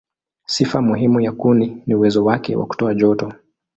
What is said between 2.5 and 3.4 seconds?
wa kutoa joto.